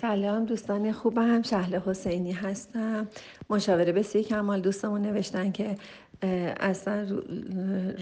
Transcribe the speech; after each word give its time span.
سلام 0.00 0.44
دوستان 0.44 0.92
خوبم 0.92 1.42
شهل 1.42 1.80
حسینی 1.86 2.32
هستم. 2.32 3.08
مشاوره 3.50 3.92
بسیار 3.92 4.24
کمال 4.24 4.60
دوستمون 4.60 5.02
نوشتن 5.02 5.52
که 5.52 5.76
اصلا 6.60 7.22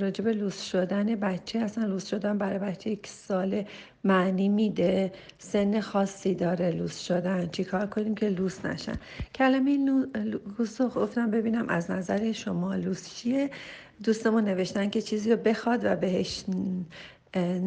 راجب 0.00 0.28
لوس 0.28 0.62
شدن 0.62 1.14
بچه 1.14 1.58
اصلا 1.58 1.84
لوس 1.84 2.06
شدن 2.06 2.38
برای 2.38 2.58
بچه 2.58 2.90
یک 2.90 3.06
سال 3.06 3.64
معنی 4.04 4.48
میده. 4.48 5.12
سن 5.38 5.80
خاصی 5.80 6.34
داره 6.34 6.70
لوس 6.70 6.98
شدن. 7.00 7.46
چیکار 7.46 7.86
کنیم 7.86 8.14
که 8.14 8.28
لوس 8.28 8.64
نشن؟ 8.64 8.94
کلمه 9.34 9.76
لوس 10.58 10.80
رو 10.80 10.88
گفتم 10.88 11.30
ببینم 11.30 11.68
از 11.68 11.90
نظر 11.90 12.32
شما 12.32 12.74
لوس 12.74 13.14
چیه؟ 13.14 13.50
دوستمون 14.04 14.44
نوشتن 14.44 14.90
که 14.90 15.02
چیزی 15.02 15.30
رو 15.30 15.36
بخواد 15.36 15.80
و 15.84 15.96
بهش 15.96 16.44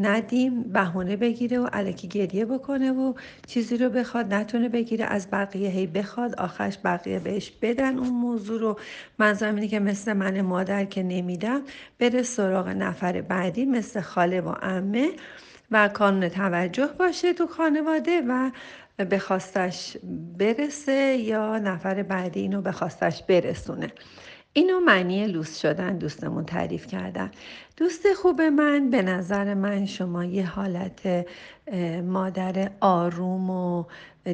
ندیم 0.01 0.63
بهونه 0.63 1.15
بگیره 1.15 1.59
و 1.59 1.65
علکی 1.65 2.07
گریه 2.07 2.45
بکنه 2.45 2.91
و 2.91 3.13
چیزی 3.47 3.77
رو 3.77 3.89
بخواد 3.89 4.33
نتونه 4.33 4.69
بگیره 4.69 5.05
از 5.05 5.27
بقیه 5.31 5.69
هی 5.69 5.87
بخواد 5.87 6.35
آخرش 6.35 6.77
بقیه 6.83 7.19
بهش 7.19 7.51
بدن 7.61 7.97
اون 7.97 8.09
موضوع 8.09 8.59
رو. 8.59 8.79
منظورم 9.19 9.55
اینه 9.55 9.67
که 9.67 9.79
مثل 9.79 10.13
من 10.13 10.41
مادر 10.41 10.85
که 10.85 11.03
نمیدم 11.03 11.61
بره 11.99 12.23
سراغ 12.23 12.67
نفر 12.67 13.21
بعدی 13.21 13.65
مثل 13.65 14.01
خاله 14.01 14.41
و 14.41 14.53
امه 14.61 15.09
و 15.71 15.87
کانون 15.87 16.29
توجه 16.29 16.87
باشه 16.87 17.33
تو 17.33 17.47
خانواده 17.47 18.21
و 18.27 18.51
به 18.97 19.19
خواستش 19.19 19.97
برسه 20.37 21.17
یا 21.17 21.59
نفر 21.59 22.03
بعدی 22.03 22.39
اینو 22.39 22.61
به 22.61 22.71
خواستش 22.71 23.23
برسونه. 23.23 23.91
اینو 24.55 24.79
معنی 24.79 25.27
لوس 25.27 25.61
شدن 25.61 25.97
دوستمون 25.97 26.45
تعریف 26.45 26.87
کردن 26.87 27.31
دوست 27.77 28.13
خوب 28.13 28.41
من 28.41 28.89
به 28.89 29.01
نظر 29.01 29.53
من 29.53 29.85
شما 29.85 30.25
یه 30.25 30.45
حالت 30.45 31.25
مادر 32.03 32.71
آروم 32.79 33.49
و 33.49 33.83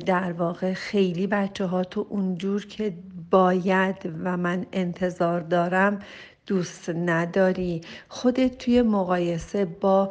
در 0.06 0.32
واقع 0.32 0.74
خیلی 0.74 1.28
بچه 1.28 1.66
ها 1.66 1.84
تو 1.84 2.06
اونجور 2.10 2.66
که 2.66 2.94
باید 3.32 3.96
و 4.24 4.38
من 4.38 4.66
انتظار 4.74 5.42
دارم 5.42 6.00
دوست 6.48 6.90
نداری. 6.90 7.82
خودت 8.08 8.58
توی 8.58 8.82
مقایسه 8.82 9.66
با 9.66 10.10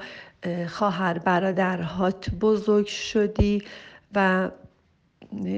خواهر 0.69 1.19
برادرهات 1.19 2.31
بزرگ 2.31 2.87
شدی 2.87 3.63
و 4.15 4.51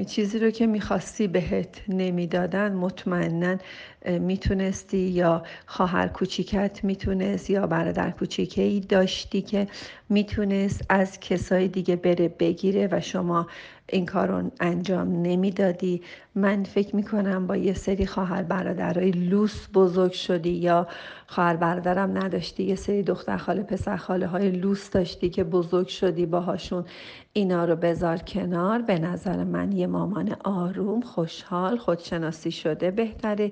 چیزی 0.07 0.39
رو 0.39 0.49
که 0.49 0.67
می‌خواستی 0.67 1.27
بهت 1.27 1.81
نمی‌دادن 1.87 2.73
مطمئنا 2.73 3.57
می‌تونستی 4.05 4.97
یا 4.97 5.43
خواهر 5.65 6.07
کوچیکت 6.07 6.83
می‌تونست 6.83 7.49
یا 7.49 7.67
برادر 7.67 8.11
کوچیکه 8.11 8.61
ای 8.61 8.79
داشتی 8.79 9.41
که 9.41 9.67
می‌تونست 10.09 10.81
از 10.89 11.19
کسای 11.19 11.67
دیگه 11.67 11.95
بره 11.95 12.27
بگیره 12.27 12.89
و 12.91 12.99
شما 13.01 13.47
این 13.89 14.05
کار 14.05 14.51
انجام 14.59 15.21
نمی‌دادی. 15.21 16.01
من 16.35 16.63
فکر 16.63 16.95
می‌کنم 16.95 17.47
با 17.47 17.57
یه 17.57 17.73
سری 17.73 18.05
خواهر 18.05 18.43
برادرای 18.43 19.11
لوس 19.11 19.67
بزرگ 19.73 20.11
شدی 20.11 20.49
یا 20.49 20.87
خواهر 21.27 21.55
برادرم 21.55 22.17
نداشتی 22.17 22.63
یه 22.63 22.75
سری 22.75 23.03
دختر 23.03 23.37
خاله 23.37 23.63
پسر 23.63 23.97
خاله 23.97 24.27
های 24.27 24.51
لوس 24.51 24.89
داشتی 24.89 25.29
که 25.29 25.43
بزرگ 25.43 25.87
شدی 25.87 26.25
باهاشون. 26.25 26.85
اینا 27.33 27.65
رو 27.65 27.75
بذار 27.75 28.17
کنار. 28.17 28.81
به 28.81 28.99
نظر 28.99 29.43
من 29.43 29.71
یه 29.71 29.87
مامان 29.87 30.35
آروم 30.43 31.01
خوشحال 31.01 31.77
خودشناسی 31.77 32.51
شده 32.51 32.91
بهتره. 32.91 33.51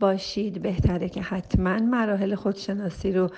باشید. 0.00 0.62
بهتره 0.62 1.08
که 1.08 1.22
حتما 1.22 1.76
مراحل 1.78 2.34
خودشناسی 2.34 3.12
رو 3.12 3.28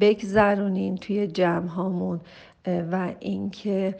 بگذرونین 0.00 0.96
توی 0.96 1.26
جمع 1.26 1.68
هامون 1.68 2.20
و 2.66 3.12
اینکه 3.20 3.94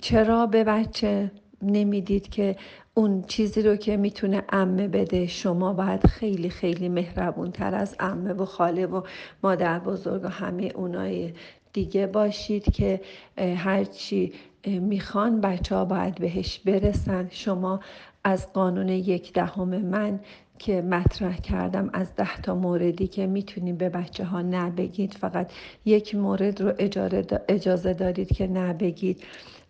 چرا 0.00 0.46
به 0.46 0.64
بچه 0.64 1.30
نمی‌دید 1.62 2.28
که 2.28 2.56
اون 2.94 3.22
چیزی 3.22 3.62
رو 3.62 3.76
که 3.76 3.96
می‌تونه 3.96 4.42
امه 4.48 4.88
بده؟ 4.88 5.26
شما 5.26 5.72
باید 5.72 6.06
خیلی 6.06 6.50
خیلی 6.50 6.88
مهربون 6.88 7.50
تر 7.50 7.74
از 7.74 7.96
امه 8.00 8.32
و 8.32 8.44
خاله 8.44 8.86
و 8.86 9.02
مادر 9.42 9.78
بزرگ 9.78 10.24
و 10.24 10.28
همه 10.28 10.72
اونای 10.74 11.32
دیگه 11.72 12.06
باشید 12.06 12.72
که 12.72 13.00
هرچی 13.38 14.32
می‌خوان 14.66 15.40
بچه 15.40 15.74
ها 15.74 15.84
باید 15.84 16.14
بهش 16.14 16.58
برسن. 16.58 17.28
شما 17.30 17.80
از 18.24 18.52
قانون 18.52 18.88
یک 18.88 19.32
دهم 19.32 19.68
من 19.68 20.20
که 20.60 20.82
مطرح 20.82 21.36
کردم 21.36 21.90
از 21.92 22.14
ده 22.16 22.40
تا 22.40 22.54
موردی 22.54 23.06
که 23.06 23.26
می‌تونیم 23.26 23.76
به 23.76 23.88
بچه 23.88 24.24
ها 24.24 24.42
نبگید 24.42 25.14
فقط 25.14 25.52
یک 25.84 26.14
مورد 26.14 26.60
رو 26.60 26.72
اجازه 27.48 27.94
دارید 27.94 28.32
که 28.32 28.46
نبگید 28.46 29.22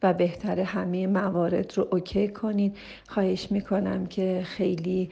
و 0.03 0.15
بهتر 0.15 0.61
همه 0.61 1.07
موارد 1.07 1.73
رو 1.77 1.89
اوکی 1.93 2.29
کنید. 2.29 2.77
خواهش 3.09 3.53
می‌کنم 3.53 4.07
که 4.07 4.43
خیلی 4.45 5.11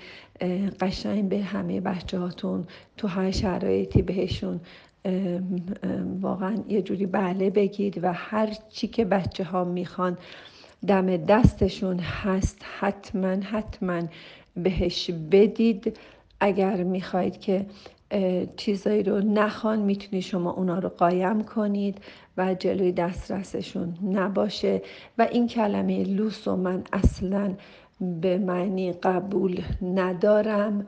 قشنگ 0.80 1.28
به 1.28 1.42
همه 1.42 1.80
بچه 1.80 2.18
هاتون 2.18 2.66
تو 2.96 3.08
هر 3.08 3.30
شرایطی 3.30 4.02
بهشون 4.02 4.60
واقعا 6.20 6.56
یه 6.68 6.82
جوری 6.82 7.06
بله 7.06 7.50
بگید 7.50 8.04
و 8.04 8.12
هر 8.12 8.54
چی 8.70 8.88
که 8.88 9.04
بچه 9.04 9.44
ها 9.44 9.64
می‌خوان 9.64 10.18
دم 10.86 11.16
دستشون 11.16 11.98
هست 11.98 12.58
حتما 12.80 13.28
حتما 13.28 14.02
بهش 14.56 15.10
بدید. 15.10 15.98
اگر 16.40 16.82
می‌خواید 16.82 17.40
که 17.40 17.66
چیزایی 18.56 19.02
رو 19.02 19.18
نخوان 19.20 19.78
می‌تونید 19.78 20.24
شما 20.24 20.50
اونا 20.50 20.78
رو 20.78 20.88
قایم 20.88 21.44
کنید 21.44 21.98
و 22.36 22.54
جلوی 22.54 22.92
دسترسشون 22.92 23.94
نباشه. 24.12 24.82
و 25.18 25.28
این 25.32 25.46
کلمه 25.46 26.04
لوس 26.04 26.48
رو 26.48 26.56
من 26.56 26.82
اصلا 26.92 27.54
به 28.00 28.38
معنی 28.38 28.92
قبول 28.92 29.62
ندارم. 29.82 30.86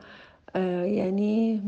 یعنی 0.85 1.61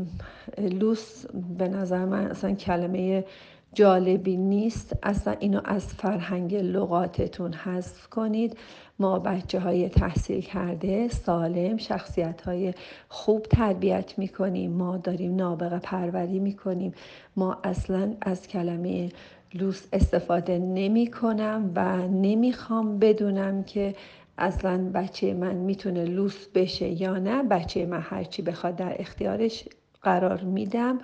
لوس 0.57 1.25
به 1.57 1.67
نظر 1.67 2.05
من 2.05 2.25
اصلا 2.25 2.51
کلمه 2.53 3.25
جالبی 3.73 4.37
نیست. 4.37 4.97
اصلا 5.03 5.35
اینو 5.39 5.61
از 5.65 5.85
فرهنگ 5.85 6.55
لغاتتون 6.55 7.53
حذف 7.53 8.07
کنید. 8.07 8.57
ما 8.99 9.19
بچه 9.19 9.59
های 9.59 9.89
تحصیل 9.89 10.41
کرده 10.41 11.07
سالم 11.07 11.77
شخصیت 11.77 12.41
های 12.41 12.73
خوب 13.09 13.43
تربیت 13.43 14.19
می‌کنیم. 14.19 14.71
ما 14.71 14.97
داریم 14.97 15.35
نابغه 15.35 15.79
پروری 15.79 16.39
می‌کنیم. 16.39 16.93
ما 17.35 17.57
اصلا 17.63 18.13
از 18.21 18.47
کلمه 18.47 19.09
لوس 19.53 19.83
استفاده 19.93 20.59
نمی 20.59 21.07
کنم 21.07 21.71
و 21.75 21.97
نمی‌خوام 22.07 22.99
بدونم 22.99 23.63
که 23.63 23.95
اصلا 24.37 24.91
بچه 24.93 25.33
من 25.33 25.55
می‌تونه 25.55 26.05
لوس 26.05 26.47
بشه 26.55 27.01
یا 27.01 27.17
نه. 27.17 27.43
بچه 27.43 27.85
من 27.85 28.01
هرچی 28.01 28.41
بخواد 28.41 28.75
در 28.75 28.95
اختیارش 28.99 29.65
قرار 30.01 30.41
میدم. 30.41 30.99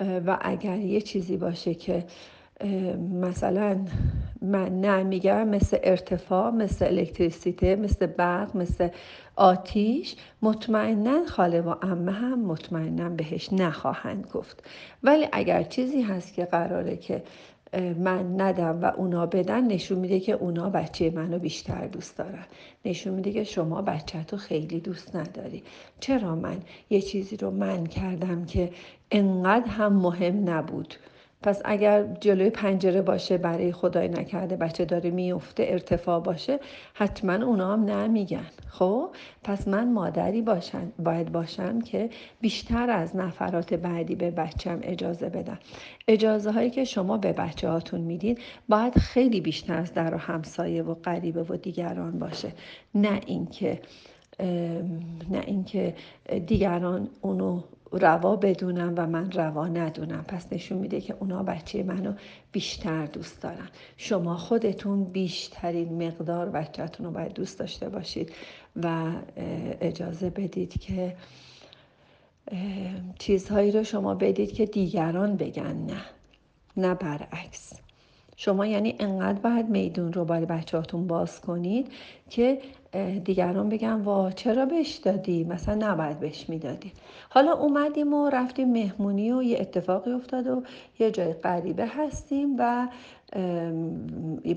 و 0.00 0.38
اگر 0.40 0.78
یه 0.78 1.00
چیزی 1.00 1.36
باشه 1.36 1.74
که 1.74 2.04
مثلا 3.20 3.78
من 4.42 4.80
نه 4.80 5.02
میگم 5.02 5.48
مثل 5.48 5.78
ارتفاع 5.82 6.50
مثل 6.50 6.84
الکتریسیته 6.84 7.76
مثل 7.76 8.06
برق 8.06 8.56
مثل 8.56 8.88
آتیش 9.36 10.16
مطمئنا 10.42 11.26
خاله 11.26 11.60
و 11.60 11.74
امه 11.82 12.12
هم 12.12 12.44
مطمئنا 12.44 13.08
بهش 13.08 13.52
نخواهند 13.52 14.26
گفت. 14.34 14.64
ولی 15.02 15.28
اگر 15.32 15.62
چیزی 15.62 16.02
هست 16.02 16.34
که 16.34 16.44
قراره 16.44 16.96
که 16.96 17.22
من 17.80 18.40
ندم 18.40 18.82
و 18.82 18.84
اونا 18.84 19.26
بدن 19.26 19.66
نشون 19.66 19.98
میده 19.98 20.20
که 20.20 20.32
اونا 20.32 20.70
بچه 20.70 21.10
منو 21.10 21.38
بیشتر 21.38 21.86
دوست 21.86 22.18
دارن. 22.18 22.44
نشون 22.84 23.14
میده 23.14 23.32
که 23.32 23.44
شما 23.44 23.82
بچه 23.82 24.24
تو 24.24 24.36
خیلی 24.36 24.80
دوست 24.80 25.16
نداری. 25.16 25.62
چرا 26.00 26.34
من؟ 26.34 26.56
یه 26.90 27.00
چیزی 27.00 27.36
رو 27.36 27.50
من 27.50 27.86
کردم 27.86 28.44
که 28.44 28.70
انقدر 29.10 29.66
هم 29.68 29.92
مهم 29.92 30.50
نبود. 30.50 30.94
پس 31.42 31.62
اگر 31.64 32.04
جلوی 32.20 32.50
پنجره 32.50 33.02
باشه 33.02 33.38
برای 33.38 33.72
خدای 33.72 34.08
نکرده 34.08 34.56
بچه 34.56 34.84
داره 34.84 35.10
میفته 35.10 35.64
ارتفاع 35.68 36.20
باشه 36.20 36.60
حتما 36.94 37.32
اونا 37.32 37.72
هم 37.72 37.84
نمیگن. 37.84 38.46
خب؟ 38.68 39.08
پس 39.44 39.68
من 39.68 39.92
مادری 39.92 40.42
باشم 40.42 40.92
باید 40.98 41.32
باشم 41.32 41.80
که 41.80 42.10
بیشتر 42.40 42.90
از 42.90 43.16
نفرات 43.16 43.74
بعدی 43.74 44.14
به 44.14 44.30
بچم 44.30 44.78
اجازه 44.82 45.28
بدم. 45.28 45.58
اجازه 46.08 46.50
هایی 46.52 46.70
که 46.70 46.84
شما 46.84 47.18
به 47.18 47.32
بچه 47.32 47.68
هاتون 47.68 48.00
میدین 48.00 48.38
باید 48.68 48.98
خیلی 48.98 49.40
بیشتر 49.40 49.78
از 49.78 49.94
در 49.94 50.14
و 50.14 50.18
همسایه 50.18 50.82
و 50.82 50.94
غریبه 50.94 51.42
و 51.42 51.56
دیگران 51.56 52.18
باشه. 52.18 52.52
نه 52.94 53.20
اینکه 53.26 53.80
نه 55.30 55.42
اینکه 55.46 55.94
دیگران 56.46 57.08
اونو 57.20 57.62
روا 57.92 58.36
بدونم 58.36 58.94
و 58.96 59.06
من 59.06 59.32
روا 59.32 59.68
ندونم. 59.68 60.24
پس 60.28 60.52
نشون 60.52 60.78
میده 60.78 61.00
که 61.00 61.16
اونا 61.20 61.42
بچه 61.42 61.82
منو 61.82 62.12
بیشتر 62.52 63.06
دوست 63.06 63.42
دارن. 63.42 63.68
شما 63.96 64.36
خودتون 64.36 65.04
بیشترین 65.04 66.06
مقدار 66.06 66.48
بچهتون 66.48 67.06
رو 67.06 67.12
باید 67.12 67.32
دوست 67.32 67.58
داشته 67.58 67.88
باشید 67.88 68.32
و 68.82 69.12
اجازه 69.80 70.30
بدید 70.30 70.80
که 70.80 71.16
چیزهایی 73.18 73.72
رو 73.72 73.84
شما 73.84 74.14
بدید 74.14 74.52
که 74.52 74.66
دیگران 74.66 75.36
بگن 75.36 75.76
نه. 75.76 76.04
نه 76.76 76.94
برعکس. 76.94 77.72
شما 78.36 78.66
یعنی 78.66 78.96
انقدر 78.98 79.38
باید 79.40 79.68
میدون 79.68 80.12
رو 80.12 80.24
برای 80.24 80.46
بچهاتون 80.46 81.06
باز 81.06 81.40
کنید 81.40 81.92
که 82.30 82.58
دیگران 83.24 83.68
بگن 83.68 83.92
وا 83.92 84.30
چرا 84.30 84.66
بهش 84.66 84.94
دادی؟ 84.94 85.44
مثلا 85.44 85.74
نباید 85.88 86.20
بهش 86.20 86.48
می‌دادی. 86.48 86.92
حالا 87.30 87.52
اومدیم 87.52 88.14
و 88.14 88.30
رفتیم 88.30 88.72
مهمونی 88.72 89.32
و 89.32 89.42
یه 89.42 89.60
اتفاقی 89.60 90.12
افتاد 90.12 90.46
و 90.46 90.62
یه 90.98 91.10
جای 91.10 91.32
غریبه 91.32 91.86
هستیم 91.86 92.56
و 92.58 92.88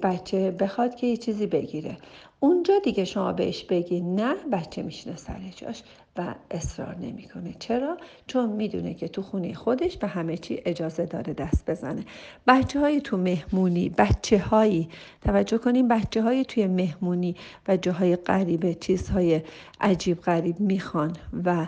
بچه 0.02 0.52
بخواد 0.52 0.96
که 0.96 1.08
یه 1.08 1.18
چیزی 1.18 1.48
بگیره. 1.48 1.98
اونجا 2.40 2.80
دیگه 2.84 3.06
شما 3.06 3.34
بهش 3.34 3.64
بگی 3.64 4.02
نه 4.02 4.36
بچه 4.52 4.84
میشینه 4.84 5.16
سر 5.16 5.40
جاش 5.56 5.84
و 6.18 6.36
اصرار 6.52 6.96
نمی‌کنه. 6.96 7.56
چرا؟ 7.60 7.98
چون 8.28 8.50
می‌دونه 8.50 8.94
که 8.94 9.08
تو 9.08 9.22
خونه 9.22 9.54
خودش 9.54 9.98
به 9.98 10.08
همه 10.08 10.38
چی 10.38 10.62
اجازه 10.66 11.06
داره 11.06 11.34
دست 11.34 11.70
بزنه. 11.70 12.04
بچه 12.48 12.80
های 12.80 13.02
تو 13.02 13.18
مهمونی 13.18 13.90
بچه 13.90 14.40
هایی 14.40 14.90
توجه 15.22 15.58
کنیم 15.58 15.88
بچه 15.88 16.22
های 16.22 16.46
توی 16.46 16.68
مهمونی 16.68 17.36
و 17.68 17.78
جاهای 17.78 18.16
غریبه 18.16 18.74
چیزهای 18.74 19.42
عجیب 19.82 20.22
غریب 20.22 20.60
می‌خوان 20.60 21.14
و 21.46 21.68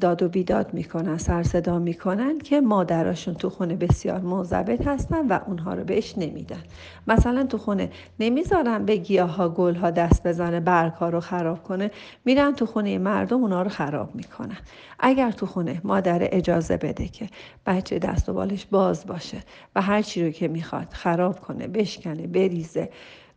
داد 0.00 0.22
و 0.22 0.28
بیداد 0.28 0.74
می‌کنن 0.74 1.18
سر 1.18 1.42
صدا 1.42 1.78
می‌کنن 1.78 2.38
که 2.38 2.60
مادراشون 2.60 3.34
تو 3.34 3.50
خونه 3.50 3.76
بسیار 3.76 4.20
موضبط 4.20 4.86
هستن 4.86 5.26
و 5.28 5.40
اونها 5.46 5.74
رو 5.74 5.84
بهش 5.84 6.14
نمیدن. 6.18 6.62
مثلا 7.06 7.44
تو 7.44 7.58
خونه 7.58 7.90
نمی‌ذارن 8.20 8.84
به 8.84 8.96
گیاه 8.96 9.30
ها 9.30 9.90
دست 9.90 10.26
بزنه 10.26 10.60
برگ 10.60 10.92
ها 10.92 11.08
رو 11.08 11.20
خراب 11.20 11.62
کنه 11.62 11.90
میرن 12.24 12.54
تو 12.54 12.66
خونه 12.66 12.98
مردم 12.98 13.42
اونها 13.42 13.62
رو 13.62 13.68
خراب 13.68 14.14
می‌کنن. 14.14 14.58
اگر 14.98 15.30
تو 15.30 15.46
خونه 15.46 15.80
مادر 15.84 16.18
اجازه 16.22 16.76
بده 16.76 17.08
که 17.08 17.28
بچه 17.66 17.98
دست 17.98 18.28
و 18.28 18.32
بالش 18.32 18.66
باز 18.66 19.06
باشه 19.06 19.38
و 19.76 19.82
هر 19.82 20.02
چی 20.02 20.24
رو 20.24 20.30
که 20.30 20.48
می‌خواد 20.48 20.86
خراب 20.90 21.40
کنه 21.40 21.66
بشکنه 21.66 22.26
بریزه 22.26 22.90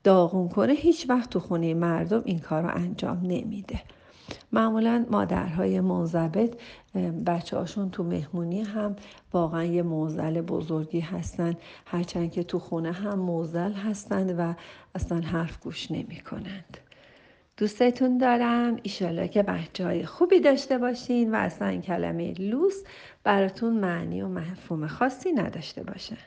داغون 0.03 0.49
کنه 0.49 0.73
هیچ 0.73 1.09
وقت 1.09 1.29
تو 1.29 1.39
خونه 1.39 1.73
مردم 1.73 2.21
این 2.25 2.39
کار 2.39 2.61
رو 2.63 2.69
انجام 2.75 3.19
نمیده. 3.23 3.81
معمولا 4.51 5.05
مادرهای 5.11 5.79
منضبط 5.79 6.55
بچه 7.25 7.57
هاشون 7.57 7.89
تو 7.89 8.03
مهمونی 8.03 8.61
هم 8.61 8.95
واقعا 9.33 9.63
یه 9.63 9.83
موزل 9.83 10.41
بزرگی 10.41 10.99
هستن. 10.99 11.55
هرچند 11.85 12.31
که 12.31 12.43
تو 12.43 12.59
خونه 12.59 12.91
هم 12.91 13.19
موزل 13.19 13.71
هستند 13.71 14.35
و 14.39 14.53
اصلا 14.95 15.19
حرف 15.19 15.59
گوش 15.59 15.91
نمی 15.91 16.19
کنند. 16.19 16.77
دوستتون 17.57 18.17
دارم. 18.17 18.77
ایشالا 18.83 19.27
که 19.27 19.43
بچه 19.43 19.85
های 19.85 20.05
خوبی 20.05 20.39
داشته 20.39 20.77
باشین 20.77 21.31
و 21.31 21.35
اصلا 21.35 21.81
کلمه 21.81 22.33
لوس 22.33 22.83
براتون 23.23 23.73
معنی 23.73 24.21
و 24.21 24.27
مفهوم 24.27 24.87
خاصی 24.87 25.31
نداشته 25.31 25.83
باشه. 25.83 26.17